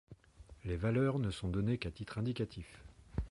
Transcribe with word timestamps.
Les 0.65 0.77
valeurs 0.77 1.19
ne 1.19 1.29
sont 1.29 1.47
données 1.47 1.77
qu'à 1.77 1.91
titre 1.91 2.17
indicatif. 2.17 2.81